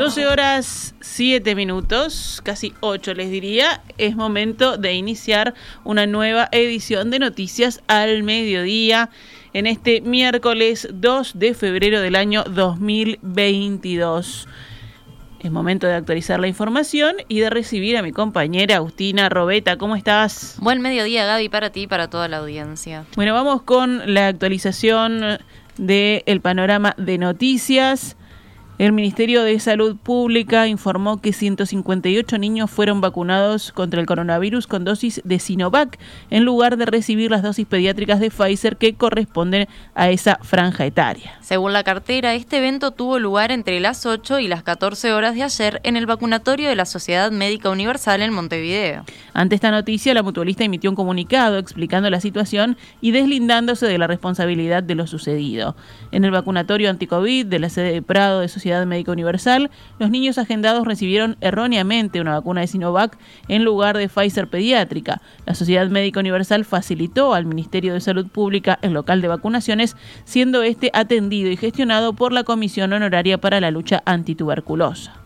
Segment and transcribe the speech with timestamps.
[0.00, 5.52] 12 horas 7 minutos, casi 8 les diría, es momento de iniciar
[5.84, 9.10] una nueva edición de Noticias al Mediodía
[9.52, 14.48] en este miércoles 2 de febrero del año 2022.
[15.40, 19.76] Es momento de actualizar la información y de recibir a mi compañera Agustina Robeta.
[19.76, 20.56] ¿Cómo estás?
[20.60, 23.04] Buen mediodía, Gaby, para ti y para toda la audiencia.
[23.16, 25.40] Bueno, vamos con la actualización
[25.76, 28.16] del panorama de noticias.
[28.80, 34.84] El Ministerio de Salud Pública informó que 158 niños fueron vacunados contra el coronavirus con
[34.84, 35.98] dosis de Sinovac
[36.30, 41.36] en lugar de recibir las dosis pediátricas de Pfizer que corresponden a esa franja etaria.
[41.42, 45.42] Según la cartera, este evento tuvo lugar entre las 8 y las 14 horas de
[45.42, 49.04] ayer en el vacunatorio de la Sociedad Médica Universal en Montevideo.
[49.34, 54.06] Ante esta noticia, la mutualista emitió un comunicado explicando la situación y deslindándose de la
[54.06, 55.76] responsabilidad de lo sucedido.
[56.12, 60.38] En el vacunatorio anticovid de la sede de Prado de Sociedad Médica Universal, los niños
[60.38, 63.18] agendados recibieron erróneamente una vacuna de Sinovac
[63.48, 65.20] en lugar de Pfizer pediátrica.
[65.46, 70.62] La Sociedad Médica Universal facilitó al Ministerio de Salud Pública el local de vacunaciones, siendo
[70.62, 75.20] este atendido y gestionado por la Comisión Honoraria para la Lucha Antituberculosa.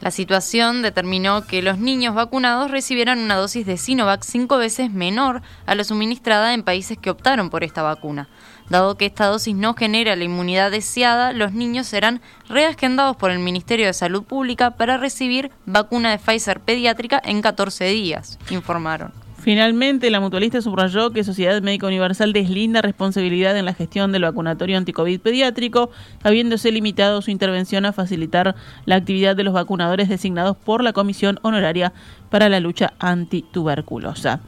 [0.00, 5.40] La situación determinó que los niños vacunados recibieran una dosis de Sinovac cinco veces menor
[5.64, 8.28] a la suministrada en países que optaron por esta vacuna.
[8.68, 13.38] Dado que esta dosis no genera la inmunidad deseada, los niños serán reagendados por el
[13.38, 19.24] Ministerio de Salud Pública para recibir vacuna de Pfizer pediátrica en 14 días, informaron.
[19.44, 24.78] Finalmente, la mutualista subrayó que Sociedad Médica Universal deslinda responsabilidad en la gestión del vacunatorio
[24.78, 25.90] anticovid pediátrico,
[26.22, 28.54] habiéndose limitado su intervención a facilitar
[28.86, 31.92] la actividad de los vacunadores designados por la Comisión Honoraria
[32.30, 34.40] para la Lucha Antituberculosa.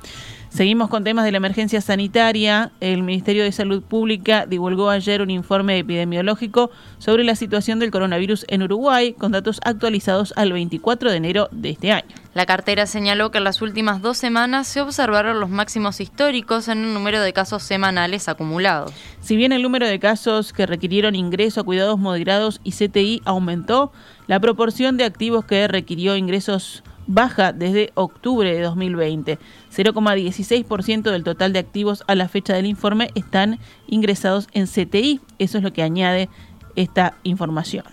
[0.56, 2.72] Seguimos con temas de la emergencia sanitaria.
[2.80, 8.46] El Ministerio de Salud Pública divulgó ayer un informe epidemiológico sobre la situación del coronavirus
[8.48, 12.08] en Uruguay, con datos actualizados al 24 de enero de este año.
[12.32, 16.84] La cartera señaló que en las últimas dos semanas se observaron los máximos históricos en
[16.84, 18.94] el número de casos semanales acumulados.
[19.20, 23.92] Si bien el número de casos que requirieron ingreso a cuidados moderados y CTI aumentó,
[24.26, 29.39] la proporción de activos que requirió ingresos baja desde octubre de 2020.
[29.75, 35.21] 0,16% del total de activos a la fecha del informe están ingresados en CTI.
[35.39, 36.28] Eso es lo que añade
[36.77, 37.84] esta información.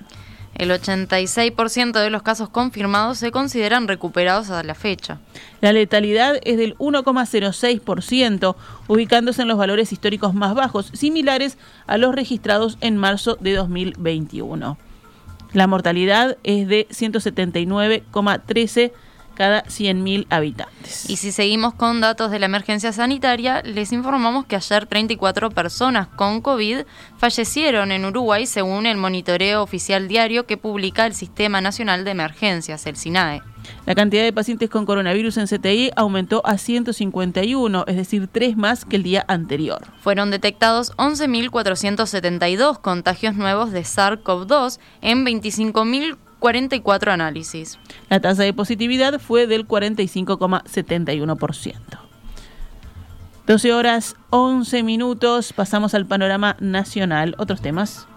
[0.55, 5.19] El 86% de los casos confirmados se consideran recuperados a la fecha.
[5.61, 8.55] La letalidad es del 1,06%,
[8.87, 11.57] ubicándose en los valores históricos más bajos, similares
[11.87, 14.77] a los registrados en marzo de 2021.
[15.53, 18.91] La mortalidad es de 179,13
[19.33, 21.09] cada 100.000 habitantes.
[21.09, 26.07] Y si seguimos con datos de la emergencia sanitaria, les informamos que ayer 34 personas
[26.07, 26.79] con COVID
[27.17, 32.85] fallecieron en Uruguay según el monitoreo oficial diario que publica el Sistema Nacional de Emergencias,
[32.85, 33.41] el SINAE.
[33.85, 38.85] La cantidad de pacientes con coronavirus en CTI aumentó a 151, es decir, tres más
[38.85, 39.81] que el día anterior.
[40.01, 47.79] Fueron detectados 11.472 contagios nuevos de SARS-CoV-2 en 25.000 44 análisis.
[48.09, 51.73] La tasa de positividad fue del 45,71%.
[53.47, 57.33] 12 horas 11 minutos, pasamos al panorama nacional.
[57.37, 58.09] Otros temas.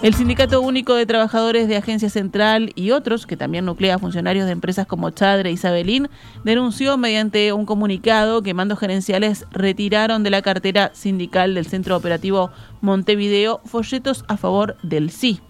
[0.00, 4.52] El Sindicato Único de Trabajadores de Agencia Central y otros, que también nuclea funcionarios de
[4.52, 6.08] empresas como Chadre y Isabelín,
[6.42, 12.50] denunció mediante un comunicado que mandos gerenciales retiraron de la cartera sindical del Centro Operativo
[12.80, 15.42] Montevideo folletos a favor del sí.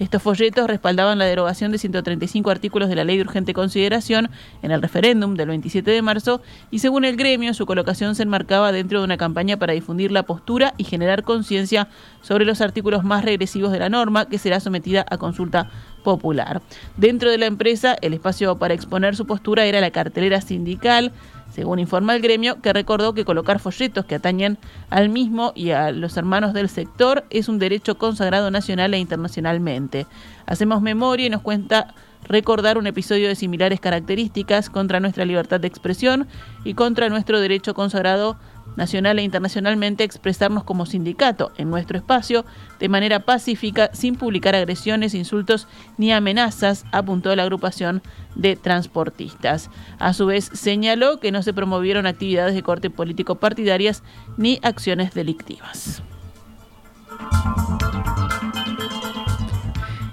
[0.00, 4.28] Estos folletos respaldaban la derogación de 135 artículos de la Ley de Urgente Consideración
[4.62, 8.72] en el referéndum del 27 de marzo y según el gremio su colocación se enmarcaba
[8.72, 11.86] dentro de una campaña para difundir la postura y generar conciencia
[12.22, 15.70] sobre los artículos más regresivos de la norma que será sometida a consulta
[16.02, 16.60] popular.
[16.96, 21.12] Dentro de la empresa, el espacio para exponer su postura era la cartelera sindical,
[21.54, 24.58] según informa el gremio, que recordó que colocar folletos que atañen
[24.90, 30.08] al mismo y a los hermanos del sector es un derecho consagrado nacional e internacionalmente.
[30.46, 31.94] Hacemos memoria y nos cuenta
[32.28, 36.26] recordar un episodio de similares características contra nuestra libertad de expresión
[36.64, 38.36] y contra nuestro derecho consagrado
[38.76, 42.44] nacional e internacionalmente expresarnos como sindicato en nuestro espacio
[42.80, 48.02] de manera pacífica, sin publicar agresiones, insultos ni amenazas, apuntó la agrupación
[48.34, 49.70] de transportistas.
[49.98, 54.02] A su vez, señaló que no se promovieron actividades de corte político partidarias
[54.36, 56.02] ni acciones delictivas.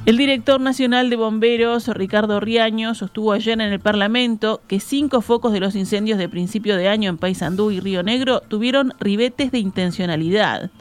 [0.03, 5.53] El director nacional de bomberos, Ricardo Riaño, sostuvo ayer en el Parlamento que cinco focos
[5.53, 9.59] de los incendios de principio de año en Paysandú y Río Negro tuvieron ribetes de
[9.59, 10.71] intencionalidad.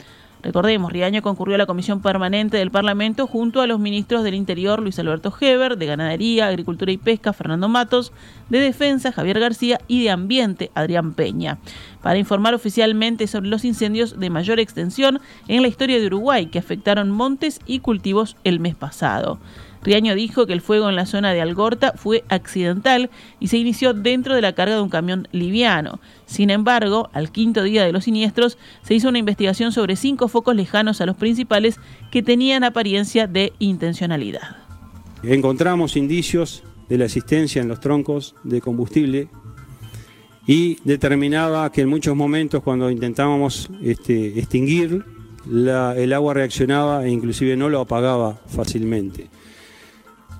[0.41, 4.81] Recordemos, Riaño concurrió a la Comisión Permanente del Parlamento junto a los ministros del Interior,
[4.81, 8.11] Luis Alberto Heber, de Ganadería, Agricultura y Pesca, Fernando Matos,
[8.51, 11.57] de Defensa, Javier García, y de Ambiente, Adrián Peña,
[12.03, 16.59] para informar oficialmente sobre los incendios de mayor extensión en la historia de Uruguay que
[16.59, 19.39] afectaron montes y cultivos el mes pasado.
[19.83, 23.09] Riaño dijo que el fuego en la zona de Algorta fue accidental
[23.39, 25.99] y se inició dentro de la carga de un camión liviano.
[26.25, 30.55] Sin embargo, al quinto día de los siniestros, se hizo una investigación sobre cinco focos
[30.55, 31.79] lejanos a los principales
[32.11, 34.57] que tenían apariencia de intencionalidad.
[35.23, 39.29] Encontramos indicios de la existencia en los troncos de combustible
[40.45, 45.05] y determinaba que en muchos momentos cuando intentábamos este, extinguir,
[45.49, 49.29] el agua reaccionaba e inclusive no lo apagaba fácilmente.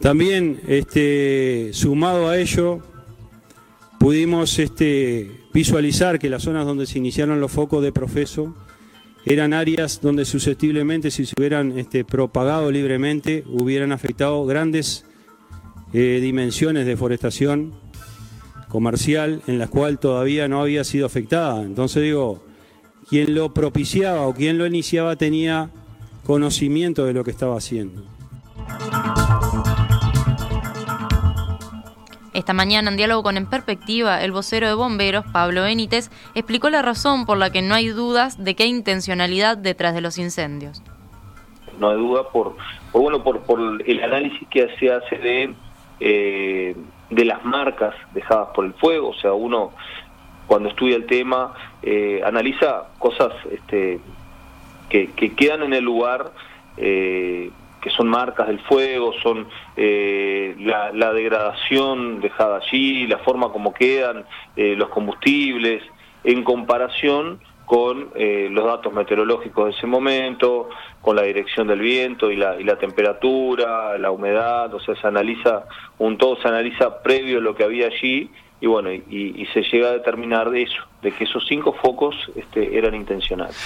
[0.02, 2.82] También, este, sumado a ello,
[3.98, 8.54] pudimos este, visualizar que las zonas donde se iniciaron los focos de profeso
[9.24, 11.74] eran áreas donde susceptiblemente, si se hubieran
[12.10, 15.06] propagado libremente, hubieran afectado grandes
[15.94, 17.74] eh, dimensiones de forestación
[18.70, 21.62] comercial en las cual todavía no había sido afectada.
[21.62, 22.44] Entonces digo,
[23.10, 25.70] quien lo propiciaba o quien lo iniciaba tenía
[26.26, 28.04] conocimiento de lo que estaba haciendo.
[32.34, 36.82] Esta mañana, en diálogo con En Perspectiva, el vocero de bomberos, Pablo Benítez, explicó la
[36.82, 40.82] razón por la que no hay dudas de que hay intencionalidad detrás de los incendios.
[41.78, 42.56] No hay duda por,
[42.94, 45.54] bueno, por, por, el análisis que se hace de,
[46.02, 46.76] eh,
[47.10, 49.10] de las marcas dejadas por el fuego.
[49.10, 49.72] O sea, uno
[50.48, 54.00] cuando estudia el tema eh, analiza cosas este,
[54.90, 56.32] que, que, quedan en el lugar.
[56.78, 57.52] Eh,
[57.82, 64.24] que son marcas del fuego, son eh, la, degradación dejada allí, la forma como quedan
[64.56, 65.84] eh, los combustibles,
[66.24, 70.70] en comparación con eh, los datos meteorológicos de ese momento,
[71.02, 75.08] con la dirección del viento y la, y la temperatura, la humedad, o sea, se
[75.08, 75.66] analiza
[75.98, 78.30] un todo, se analiza previo lo que había allí
[78.60, 82.16] y bueno, y, y se llega a determinar de eso, de que esos cinco focos
[82.36, 83.66] este, eran intencionales.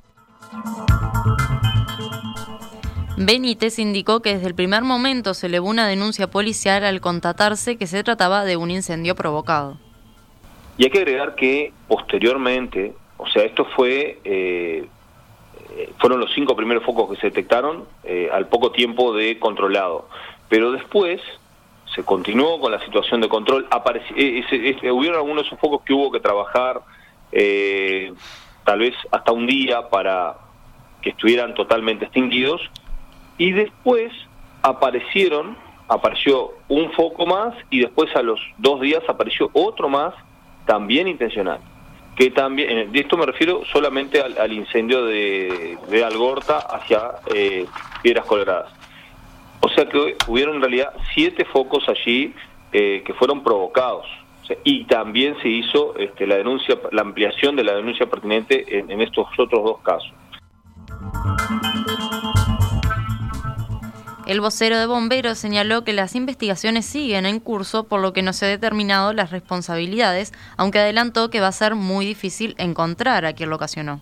[3.17, 7.87] Benítez indicó que desde el primer momento se elevó una denuncia policial al constatarse que
[7.87, 9.77] se trataba de un incendio provocado.
[10.77, 14.87] Y hay que agregar que posteriormente, o sea, esto fue, eh,
[15.99, 20.07] fueron los cinco primeros focos que se detectaron eh, al poco tiempo de controlado,
[20.49, 21.21] pero después
[21.93, 23.67] se continuó con la situación de control,
[24.15, 24.43] eh,
[24.91, 26.81] hubieron algunos de esos focos que hubo que trabajar
[28.63, 30.37] tal vez hasta un día para
[31.01, 32.61] que estuvieran totalmente extinguidos,
[33.37, 34.11] y después
[34.61, 35.57] aparecieron,
[35.87, 40.13] apareció un foco más y después a los dos días apareció otro más,
[40.65, 41.59] también intencional.
[42.15, 47.65] Que también, de esto me refiero solamente al, incendio de, de, Algorta hacia eh,
[48.01, 48.71] Piedras Coloradas.
[49.59, 52.33] O sea que hubieron en realidad siete focos allí
[52.71, 54.05] eh, que fueron provocados.
[54.63, 59.27] y también se hizo este, la denuncia, la ampliación de la denuncia pertinente en estos
[59.37, 60.13] otros dos casos.
[64.25, 68.33] El vocero de bomberos señaló que las investigaciones siguen en curso, por lo que no
[68.33, 73.33] se han determinado las responsabilidades, aunque adelantó que va a ser muy difícil encontrar a
[73.33, 74.01] quien lo ocasionó.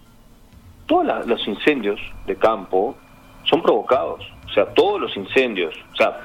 [0.86, 2.96] Todos los incendios de campo
[3.44, 6.22] son provocados, o sea, todos los incendios, o sea,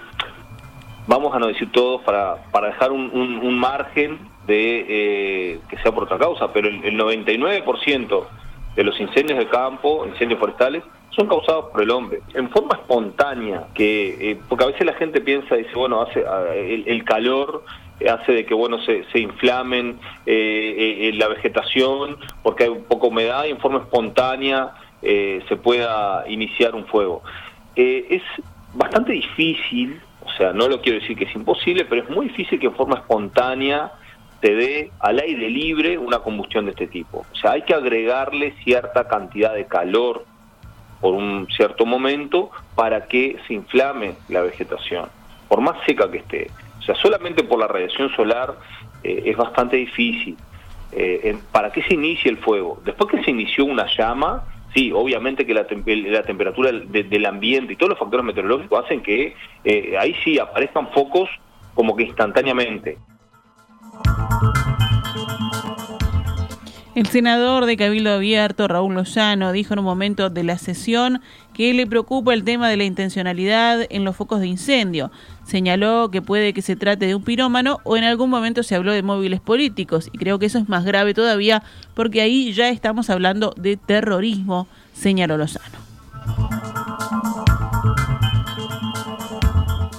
[1.09, 6.05] vamos a no decir todos para, para dejar un, margen de eh, que sea por
[6.05, 8.26] otra causa, pero el, el 99%
[8.79, 13.67] de los incendios de campo, incendios forestales, son causados por el hombre, en forma espontánea,
[13.75, 16.25] que eh, porque a veces la gente piensa, dice, bueno, hace
[16.87, 17.65] el, calor
[18.09, 23.47] hace de que bueno se, se inflamen eh, eh, la vegetación porque hay poca humedad
[23.47, 27.23] y en forma espontánea se pueda iniciar un fuego.
[27.75, 28.23] es
[28.75, 32.61] bastante difícil, o sea, no lo quiero decir que es imposible, pero es muy difícil
[32.61, 33.91] que en forma espontánea
[34.40, 37.26] te dé al aire libre una combustión de este tipo.
[37.33, 40.25] O sea, hay que agregarle cierta cantidad de calor
[41.00, 45.09] por un cierto momento para que se inflame la vegetación,
[45.49, 46.50] por más seca que esté.
[46.78, 48.54] O sea, solamente por la radiación solar
[49.02, 50.37] eh, es bastante difícil.
[50.92, 52.80] Eh, ¿Para qué se inicia el fuego?
[52.85, 57.76] Después que se inició una llama, sí, obviamente que la, la temperatura del ambiente y
[57.76, 61.28] todos los factores meteorológicos hacen que eh, ahí sí aparezcan focos
[61.75, 62.99] como que instantáneamente.
[66.99, 71.21] El senador de Cabildo Abierto, Raúl Lozano, dijo en un momento de la sesión
[71.55, 75.12] que le preocupa el tema de la intencionalidad en los focos de incendio.
[75.45, 78.90] Señaló que puede que se trate de un pirómano o en algún momento se habló
[78.90, 81.62] de móviles políticos y creo que eso es más grave todavía
[81.95, 85.78] porque ahí ya estamos hablando de terrorismo, señaló Lozano.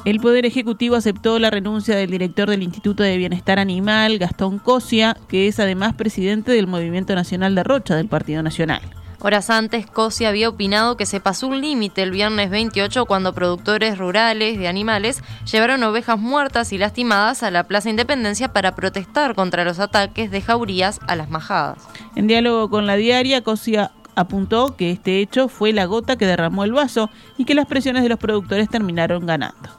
[0.09, 5.15] El Poder Ejecutivo aceptó la renuncia del director del Instituto de Bienestar Animal, Gastón Cosia,
[5.27, 8.81] que es además presidente del Movimiento Nacional de Rocha del Partido Nacional.
[9.19, 13.99] Horas antes, Cosia había opinado que se pasó un límite el viernes 28 cuando productores
[13.99, 19.63] rurales de animales llevaron ovejas muertas y lastimadas a la Plaza Independencia para protestar contra
[19.63, 21.87] los ataques de jaurías a las majadas.
[22.15, 26.63] En diálogo con la diaria, Cosia apuntó que este hecho fue la gota que derramó
[26.63, 29.69] el vaso y que las presiones de los productores terminaron ganando.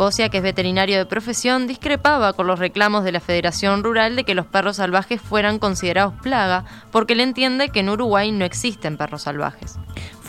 [0.00, 4.34] Que es veterinario de profesión, discrepaba con los reclamos de la Federación Rural de que
[4.34, 9.22] los perros salvajes fueran considerados plaga, porque él entiende que en Uruguay no existen perros
[9.22, 9.78] salvajes.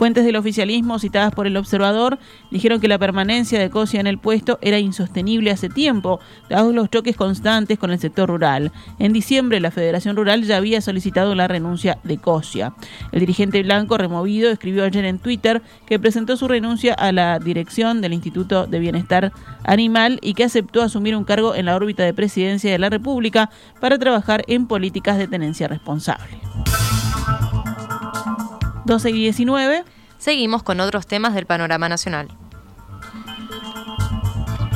[0.02, 2.18] Fuentes del oficialismo citadas por el observador
[2.50, 6.18] dijeron que la permanencia de Cosia en el puesto era insostenible hace tiempo,
[6.50, 8.72] dados los choques constantes con el sector rural.
[8.98, 12.74] En diciembre, la Federación Rural ya había solicitado la renuncia de Cosia.
[13.12, 18.00] El dirigente blanco removido escribió ayer en Twitter que presentó su renuncia a la dirección
[18.00, 19.30] del Instituto de Bienestar
[19.62, 23.50] Animal y que aceptó asumir un cargo en la órbita de presidencia de la República
[23.80, 26.40] para trabajar en políticas de tenencia responsable.
[28.84, 29.84] 12 y 19.
[30.18, 32.28] Seguimos con otros temas del panorama nacional.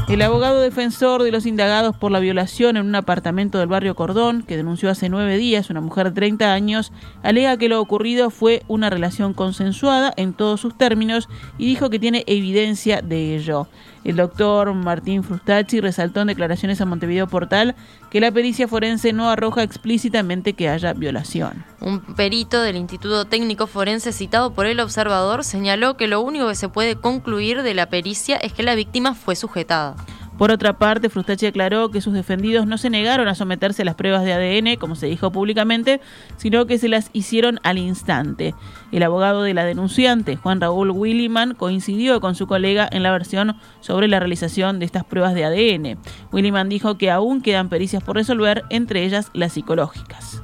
[0.08, 4.44] El abogado defensor de los indagados por la violación en un apartamento del barrio Cordón,
[4.44, 6.92] que denunció hace nueve días una mujer de 30 años,
[7.25, 11.98] alega que lo ocurrido fue una relación consensuada en todos sus términos y dijo que
[11.98, 13.66] tiene evidencia de ello.
[14.06, 17.75] El doctor Martín Frustacci resaltó en declaraciones a Montevideo Portal
[18.08, 21.64] que la pericia forense no arroja explícitamente que haya violación.
[21.80, 26.54] Un perito del Instituto Técnico Forense citado por el observador señaló que lo único que
[26.54, 29.96] se puede concluir de la pericia es que la víctima fue sujetada.
[30.38, 33.95] Por otra parte, Frustachi aclaró que sus defendidos no se negaron a someterse a las
[33.95, 36.00] pruebas de ADN, como se dijo públicamente,
[36.37, 38.55] sino que se las hicieron al instante.
[38.93, 43.57] El abogado de la denunciante, Juan Raúl Williman, coincidió con su colega en la versión
[43.81, 45.99] sobre la realización de estas pruebas de ADN.
[46.33, 50.43] Williman dijo que aún quedan pericias por resolver, entre ellas las psicológicas.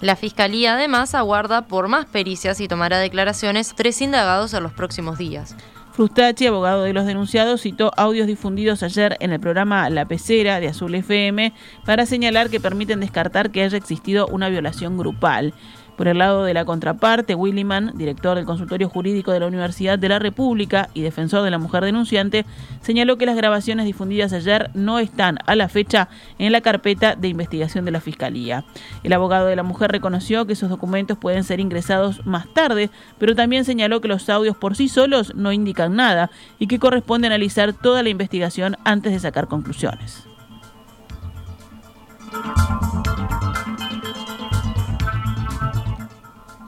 [0.00, 5.16] La Fiscalía además aguarda por más pericias y tomará declaraciones tres indagados en los próximos
[5.16, 5.56] días.
[5.92, 10.68] Frustachi, abogado de los denunciados, citó audios difundidos ayer en el programa La Pecera de
[10.68, 11.52] Azul FM
[11.84, 15.52] para señalar que permiten descartar que haya existido una violación grupal.
[16.02, 20.08] Por el lado de la contraparte, Williman, director del consultorio jurídico de la Universidad de
[20.08, 22.44] la República y defensor de la mujer denunciante,
[22.80, 26.08] señaló que las grabaciones difundidas ayer no están a la fecha
[26.40, 28.64] en la carpeta de investigación de la Fiscalía.
[29.04, 33.36] El abogado de la mujer reconoció que esos documentos pueden ser ingresados más tarde, pero
[33.36, 37.74] también señaló que los audios por sí solos no indican nada y que corresponde analizar
[37.74, 40.26] toda la investigación antes de sacar conclusiones.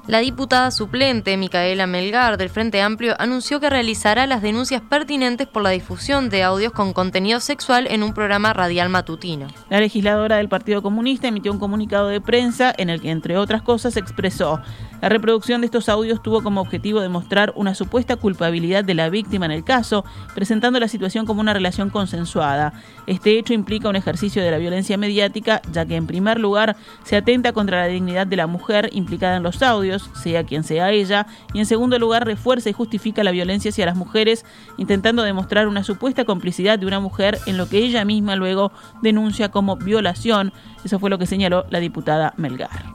[0.07, 5.63] La diputada suplente Micaela Melgar del Frente Amplio anunció que realizará las denuncias pertinentes por
[5.63, 9.47] la difusión de audios con contenido sexual en un programa radial matutino.
[9.71, 13.63] La legisladora del Partido Comunista emitió un comunicado de prensa en el que, entre otras
[13.63, 14.61] cosas, expresó
[15.05, 19.45] la reproducción de estos audios tuvo como objetivo demostrar una supuesta culpabilidad de la víctima
[19.45, 20.03] en el caso,
[20.35, 22.73] presentando la situación como una relación consensuada.
[23.07, 27.17] Este hecho implica un ejercicio de la violencia mediática, ya que en primer lugar se
[27.17, 31.27] atenta contra la dignidad de la mujer implicada en los audios, sea quien sea ella,
[31.53, 34.47] y en segundo lugar refuerza y justifica la violencia hacia las mujeres,
[34.79, 39.51] intentando demostrar una supuesta complicidad de una mujer en lo que ella misma luego denuncia
[39.51, 40.55] como violación.
[40.83, 42.95] Eso fue lo que señaló la diputada Melgar.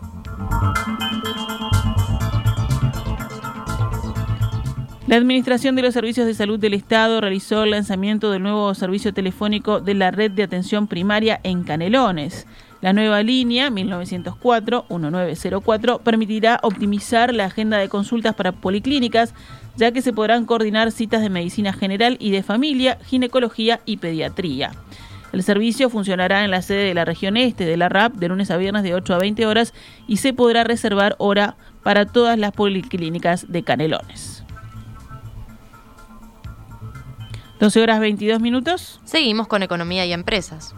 [5.09, 9.11] La Administración de los Servicios de Salud del Estado realizó el lanzamiento del nuevo servicio
[9.11, 12.45] telefónico de la red de atención primaria en Canelones.
[12.81, 19.33] La nueva línea 1904-1904 permitirá optimizar la agenda de consultas para policlínicas,
[19.77, 24.73] ya que se podrán coordinar citas de medicina general y de familia, ginecología y pediatría.
[25.31, 28.51] El servicio funcionará en la sede de la región este de la RAP de lunes
[28.51, 29.73] a viernes de 8 a 20 horas
[30.07, 34.45] y se podrá reservar hora para todas las policlínicas de Canelones.
[37.59, 39.01] 12 horas 22 minutos.
[39.03, 40.73] Seguimos con economía y empresas.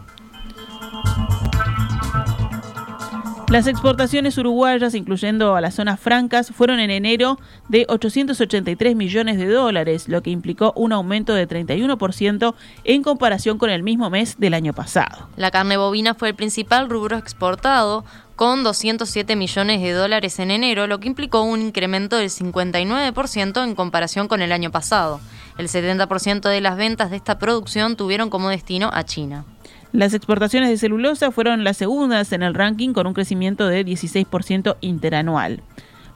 [3.52, 9.46] Las exportaciones uruguayas, incluyendo a las zonas francas, fueron en enero de 883 millones de
[9.46, 14.54] dólares, lo que implicó un aumento de 31% en comparación con el mismo mes del
[14.54, 15.28] año pasado.
[15.36, 18.06] La carne bovina fue el principal rubro exportado,
[18.42, 23.76] con 207 millones de dólares en enero, lo que implicó un incremento del 59% en
[23.76, 25.20] comparación con el año pasado.
[25.58, 29.44] El 70% de las ventas de esta producción tuvieron como destino a China.
[29.92, 34.76] Las exportaciones de celulosa fueron las segundas en el ranking con un crecimiento de 16%
[34.80, 35.62] interanual.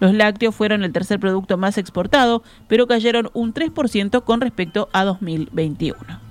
[0.01, 5.05] Los lácteos fueron el tercer producto más exportado, pero cayeron un 3% con respecto a
[5.05, 6.26] 2021.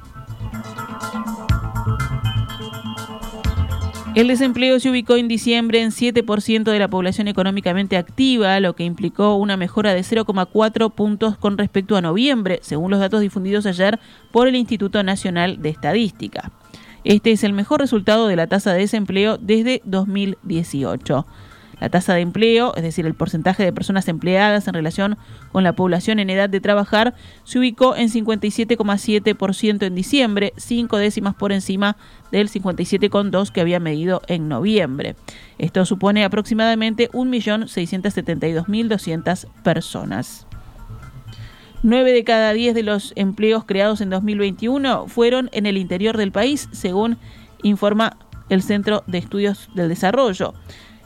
[4.15, 8.85] El desempleo se ubicó en diciembre en 7% de la población económicamente activa, lo que
[8.85, 13.99] implicó una mejora de 0,4 puntos con respecto a noviembre, según los datos difundidos ayer
[14.31, 16.53] por el Instituto Nacional de Estadística.
[17.03, 21.25] Este es el mejor resultado de la tasa de desempleo desde 2018.
[21.79, 25.17] La tasa de empleo, es decir, el porcentaje de personas empleadas en relación
[25.51, 31.35] con la población en edad de trabajar, se ubicó en 57,7% en diciembre, cinco décimas
[31.35, 31.97] por encima
[32.31, 35.15] del 57,2% que había medido en noviembre.
[35.57, 40.45] Esto supone aproximadamente 1.672.200 personas.
[41.83, 46.31] 9 de cada 10 de los empleos creados en 2021 fueron en el interior del
[46.31, 47.17] país, según
[47.61, 48.17] informa
[48.49, 50.55] el Centro de Estudios del Desarrollo.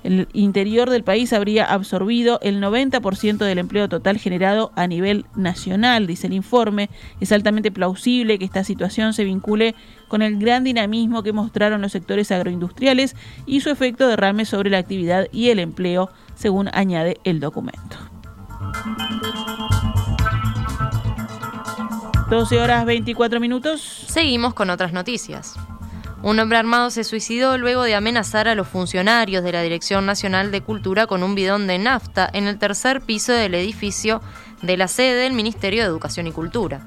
[0.04, 6.08] El interior del país habría absorbido el 90% del empleo total generado a nivel nacional,
[6.08, 6.90] dice el informe.
[7.20, 9.76] Es altamente plausible que esta situación se vincule
[10.08, 13.16] con el gran dinamismo que mostraron los sectores agroindustriales
[13.46, 17.98] y su efecto derrame sobre la actividad y el empleo, según añade el documento.
[22.30, 23.82] 12 horas 24 minutos.
[23.82, 25.56] Seguimos con otras noticias.
[26.22, 30.52] Un hombre armado se suicidó luego de amenazar a los funcionarios de la Dirección Nacional
[30.52, 34.22] de Cultura con un bidón de nafta en el tercer piso del edificio
[34.62, 36.82] de la sede del Ministerio de Educación y Cultura.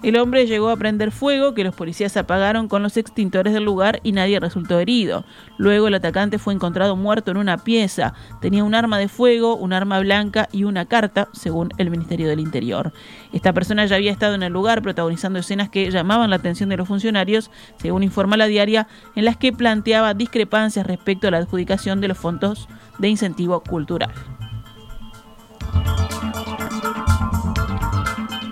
[0.00, 3.98] El hombre llegó a prender fuego que los policías apagaron con los extintores del lugar
[4.04, 5.24] y nadie resultó herido.
[5.56, 8.14] Luego el atacante fue encontrado muerto en una pieza.
[8.40, 12.38] Tenía un arma de fuego, un arma blanca y una carta, según el Ministerio del
[12.38, 12.92] Interior.
[13.32, 16.76] Esta persona ya había estado en el lugar protagonizando escenas que llamaban la atención de
[16.76, 18.86] los funcionarios, según informa la diaria,
[19.16, 24.12] en las que planteaba discrepancias respecto a la adjudicación de los fondos de incentivo cultural.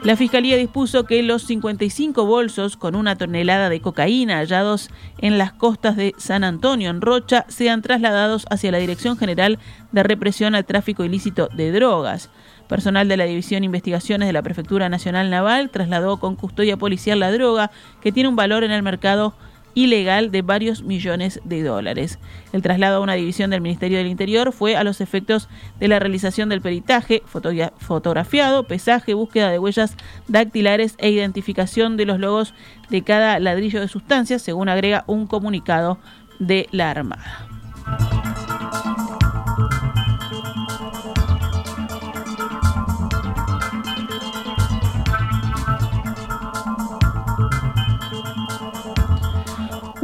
[0.07, 4.89] La Fiscalía dispuso que los 55 bolsos con una tonelada de cocaína hallados
[5.19, 9.59] en las costas de San Antonio, en Rocha, sean trasladados hacia la Dirección General
[9.91, 12.31] de Represión al Tráfico Ilícito de Drogas.
[12.69, 17.33] Personal de la División Investigaciones de la Prefectura Nacional Naval trasladó con custodia policial la
[17.33, 19.35] droga, que tiene un valor en el mercado
[19.77, 22.19] ilegal de varios millones de dólares.
[22.53, 25.99] El traslado a una división del Ministerio del Interior fue a los efectos de la
[25.99, 29.95] realización del peritaje, fotografiado, pesaje, búsqueda de huellas
[30.27, 32.55] dactilares e identificación de los logos
[32.89, 35.99] de cada ladrillo de sustancias, según agrega un comunicado
[36.39, 37.47] de la Armada.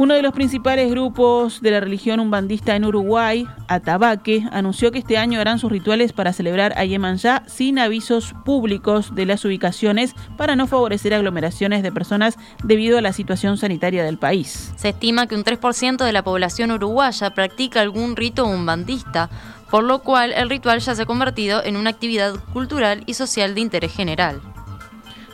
[0.03, 5.17] Uno de los principales grupos de la religión umbandista en Uruguay, Atabaque, anunció que este
[5.17, 10.57] año harán sus rituales para celebrar a Yemanjá sin avisos públicos de las ubicaciones para
[10.57, 14.73] no favorecer aglomeraciones de personas debido a la situación sanitaria del país.
[14.75, 19.29] Se estima que un 3% de la población uruguaya practica algún rito umbandista,
[19.71, 23.55] por lo cual el ritual ya se ha convertido en una actividad cultural y social
[23.55, 24.41] de interés general.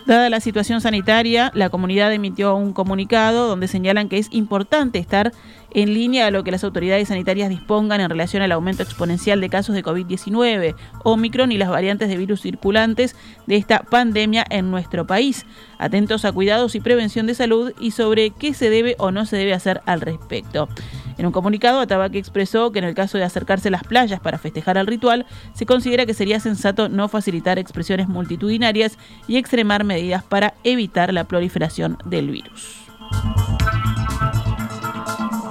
[0.09, 5.33] Dada la situación sanitaria, la comunidad emitió un comunicado donde señalan que es importante estar
[5.71, 9.49] en línea a lo que las autoridades sanitarias dispongan en relación al aumento exponencial de
[9.49, 15.05] casos de COVID-19, Omicron y las variantes de virus circulantes de esta pandemia en nuestro
[15.05, 15.45] país.
[15.77, 19.37] Atentos a cuidados y prevención de salud y sobre qué se debe o no se
[19.37, 20.69] debe hacer al respecto.
[21.19, 24.38] En un comunicado, Atabaque expresó que en el caso de acercarse a las playas para
[24.38, 30.23] festejar el ritual, se considera que sería sensato no facilitar expresiones multitudinarias y extremar medidas
[30.23, 32.86] para evitar la proliferación del virus.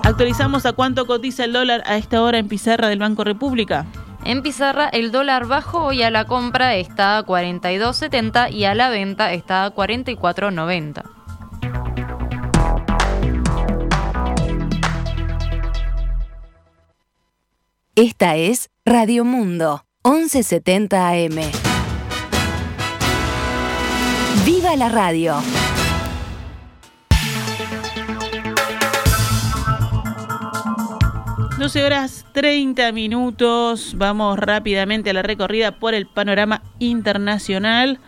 [0.04, 3.84] Actualizamos a cuánto cotiza el dólar a esta hora en pizarra del Banco República.
[4.24, 8.88] En pizarra el dólar bajo y a la compra está a 42.70 y a la
[8.88, 11.17] venta está a 44.90.
[18.00, 21.34] Esta es Radio Mundo, 1170 AM.
[24.46, 25.34] ¡Viva la radio!
[31.58, 33.94] ...12 horas 30 minutos...
[33.96, 37.98] ...vamos rápidamente a la recorrida por el panorama internacional...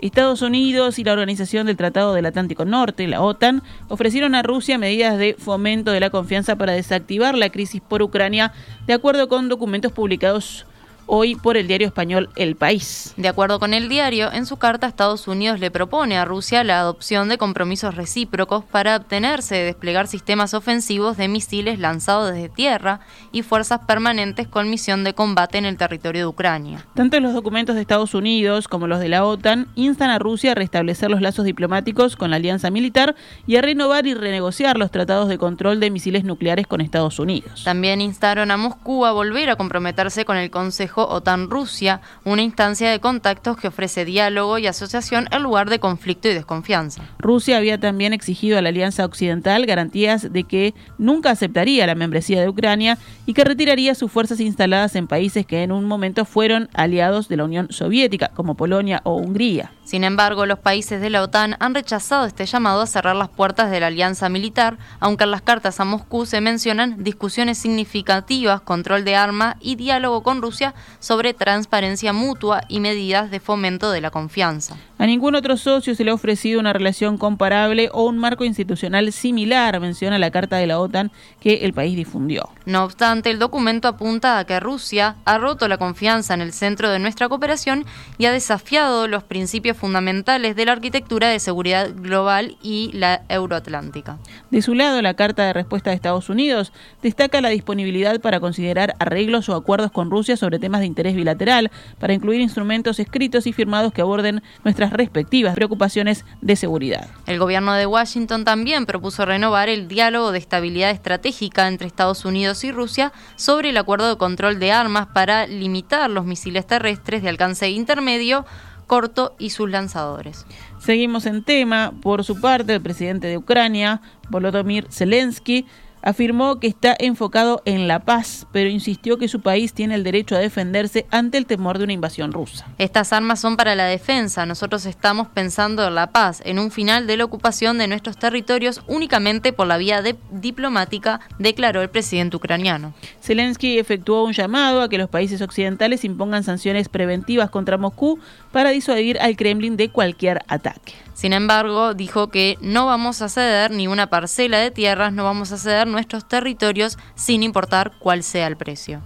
[0.00, 4.78] Estados Unidos y la Organización del Tratado del Atlántico Norte, la OTAN, ofrecieron a Rusia
[4.78, 8.52] medidas de fomento de la confianza para desactivar la crisis por Ucrania,
[8.86, 10.66] de acuerdo con documentos publicados
[11.12, 13.14] hoy por el diario español El País.
[13.16, 16.78] De acuerdo con el diario, en su carta Estados Unidos le propone a Rusia la
[16.78, 23.00] adopción de compromisos recíprocos para abstenerse de desplegar sistemas ofensivos de misiles lanzados desde tierra
[23.32, 26.86] y fuerzas permanentes con misión de combate en el territorio de Ucrania.
[26.94, 30.54] Tanto los documentos de Estados Unidos como los de la OTAN instan a Rusia a
[30.54, 33.16] restablecer los lazos diplomáticos con la alianza militar
[33.48, 37.64] y a renovar y renegociar los tratados de control de misiles nucleares con Estados Unidos.
[37.64, 43.00] También instaron a Moscú a volver a comprometerse con el Consejo OTAN-Rusia, una instancia de
[43.00, 47.02] contactos que ofrece diálogo y asociación en lugar de conflicto y desconfianza.
[47.18, 52.40] Rusia había también exigido a la Alianza Occidental garantías de que nunca aceptaría la membresía
[52.40, 56.68] de Ucrania y que retiraría sus fuerzas instaladas en países que en un momento fueron
[56.74, 59.72] aliados de la Unión Soviética, como Polonia o Hungría.
[59.84, 63.70] Sin embargo, los países de la OTAN han rechazado este llamado a cerrar las puertas
[63.70, 69.04] de la alianza militar, aunque en las cartas a Moscú se mencionan discusiones significativas, control
[69.04, 74.10] de arma y diálogo con Rusia sobre transparencia mutua y medidas de fomento de la
[74.10, 74.76] confianza.
[75.00, 79.10] A ningún otro socio se le ha ofrecido una relación comparable o un marco institucional
[79.12, 81.10] similar, menciona la carta de la OTAN
[81.40, 82.50] que el país difundió.
[82.66, 86.90] No obstante, el documento apunta a que Rusia ha roto la confianza en el centro
[86.90, 87.86] de nuestra cooperación
[88.18, 94.18] y ha desafiado los principios fundamentales de la arquitectura de seguridad global y la euroatlántica.
[94.50, 98.96] De su lado, la carta de respuesta de Estados Unidos destaca la disponibilidad para considerar
[98.98, 103.54] arreglos o acuerdos con Rusia sobre temas de interés bilateral, para incluir instrumentos escritos y
[103.54, 107.08] firmados que aborden nuestras respectivas preocupaciones de seguridad.
[107.26, 112.64] El gobierno de Washington también propuso renovar el diálogo de estabilidad estratégica entre Estados Unidos
[112.64, 117.28] y Rusia sobre el acuerdo de control de armas para limitar los misiles terrestres de
[117.28, 118.44] alcance intermedio
[118.86, 120.46] corto y sus lanzadores.
[120.80, 121.92] Seguimos en tema.
[122.02, 124.00] Por su parte, el presidente de Ucrania,
[124.30, 125.64] Volodymyr Zelensky,
[126.02, 130.36] afirmó que está enfocado en la paz, pero insistió que su país tiene el derecho
[130.36, 132.66] a defenderse ante el temor de una invasión rusa.
[132.78, 134.46] Estas armas son para la defensa.
[134.46, 138.82] Nosotros estamos pensando en la paz, en un final de la ocupación de nuestros territorios
[138.86, 142.94] únicamente por la vía diplomática, declaró el presidente ucraniano.
[143.22, 148.18] Zelensky efectuó un llamado a que los países occidentales impongan sanciones preventivas contra Moscú
[148.52, 150.94] para disuadir al Kremlin de cualquier ataque.
[151.14, 155.52] Sin embargo, dijo que no vamos a ceder ni una parcela de tierras, no vamos
[155.52, 159.02] a ceder nuestros territorios sin importar cuál sea el precio.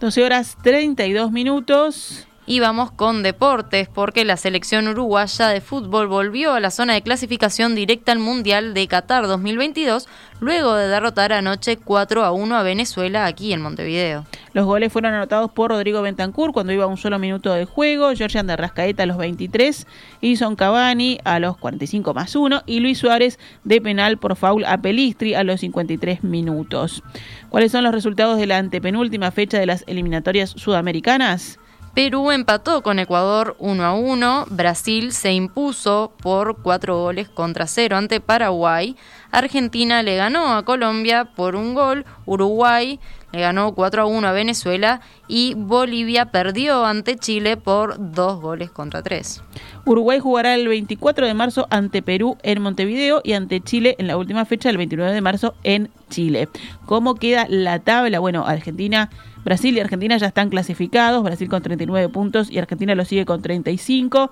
[0.00, 2.26] 12 horas 32 minutos.
[2.46, 7.00] Y vamos con deportes, porque la selección uruguaya de fútbol volvió a la zona de
[7.00, 10.06] clasificación directa al Mundial de Qatar 2022,
[10.40, 14.26] luego de derrotar anoche 4 a 1 a Venezuela aquí en Montevideo.
[14.52, 18.46] Los goles fueron anotados por Rodrigo Bentancur cuando iba un solo minuto de juego, Georgian
[18.46, 19.86] de Rascaeta a los 23,
[20.20, 24.76] Ison Cavani a los 45 más 1 y Luis Suárez de penal por foul a
[24.82, 27.02] Pelistri a los 53 minutos.
[27.48, 31.58] ¿Cuáles son los resultados de la antepenúltima fecha de las eliminatorias sudamericanas?
[31.94, 37.96] Perú empató con Ecuador 1 a 1, Brasil se impuso por 4 goles contra 0
[37.96, 38.96] ante Paraguay,
[39.30, 42.98] Argentina le ganó a Colombia por un gol, Uruguay
[43.34, 48.70] le ganó 4 a 1 a Venezuela y Bolivia perdió ante Chile por 2 goles
[48.70, 49.42] contra 3.
[49.84, 54.16] Uruguay jugará el 24 de marzo ante Perú en Montevideo y ante Chile en la
[54.16, 56.48] última fecha el 29 de marzo en Chile.
[56.86, 58.20] ¿Cómo queda la tabla?
[58.20, 59.10] Bueno, Argentina,
[59.44, 63.42] Brasil y Argentina ya están clasificados, Brasil con 39 puntos y Argentina lo sigue con
[63.42, 64.30] 35.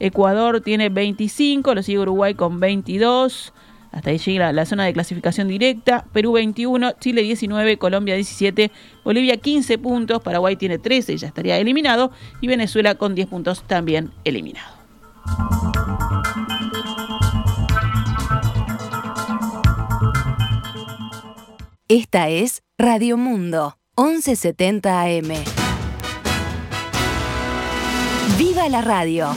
[0.00, 3.52] Ecuador tiene 25, lo sigue Uruguay con 22.
[3.92, 6.04] Hasta ahí llega la, zona de clasificación directa.
[6.12, 8.70] Perú 21, Chile 19, Colombia 17,
[9.04, 12.12] Bolivia 15 puntos, Paraguay tiene 13, ya estaría eliminado.
[12.40, 14.80] Y Venezuela con 10 puntos también eliminado.
[21.88, 25.32] Esta es Radio Mundo, 1170 AM.
[28.38, 29.34] ¡Viva la radio!